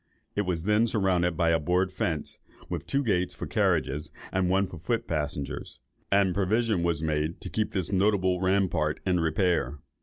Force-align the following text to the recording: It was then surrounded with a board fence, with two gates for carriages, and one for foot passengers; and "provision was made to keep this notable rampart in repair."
It 0.35 0.47
was 0.47 0.63
then 0.63 0.87
surrounded 0.87 1.37
with 1.37 1.53
a 1.53 1.59
board 1.59 1.91
fence, 1.91 2.39
with 2.71 2.87
two 2.87 3.03
gates 3.03 3.35
for 3.35 3.45
carriages, 3.45 4.11
and 4.31 4.49
one 4.49 4.65
for 4.65 4.79
foot 4.79 5.05
passengers; 5.05 5.79
and 6.11 6.33
"provision 6.33 6.81
was 6.81 7.03
made 7.03 7.39
to 7.41 7.51
keep 7.51 7.73
this 7.73 7.91
notable 7.91 8.41
rampart 8.41 8.99
in 9.05 9.19
repair." 9.19 9.77